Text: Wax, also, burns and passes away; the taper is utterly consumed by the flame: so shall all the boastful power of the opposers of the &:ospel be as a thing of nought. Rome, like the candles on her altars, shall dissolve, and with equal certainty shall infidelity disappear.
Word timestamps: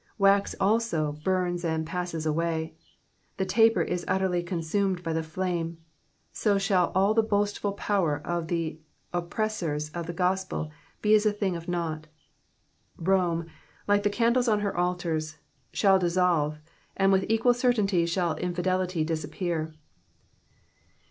Wax, 0.17 0.55
also, 0.59 1.11
burns 1.23 1.63
and 1.63 1.85
passes 1.85 2.25
away; 2.25 2.73
the 3.37 3.45
taper 3.45 3.83
is 3.83 4.03
utterly 4.07 4.41
consumed 4.41 5.03
by 5.03 5.13
the 5.13 5.21
flame: 5.21 5.77
so 6.31 6.57
shall 6.57 6.91
all 6.95 7.13
the 7.13 7.21
boastful 7.21 7.73
power 7.73 8.17
of 8.25 8.47
the 8.47 8.79
opposers 9.13 9.91
of 9.91 10.07
the 10.07 10.15
&:ospel 10.19 10.71
be 11.03 11.13
as 11.13 11.27
a 11.27 11.31
thing 11.31 11.55
of 11.55 11.67
nought. 11.67 12.07
Rome, 12.97 13.45
like 13.87 14.01
the 14.01 14.09
candles 14.09 14.47
on 14.47 14.61
her 14.61 14.75
altars, 14.75 15.37
shall 15.71 15.99
dissolve, 15.99 16.57
and 16.97 17.11
with 17.11 17.25
equal 17.29 17.53
certainty 17.53 18.07
shall 18.07 18.33
infidelity 18.37 19.03
disappear. 19.03 19.71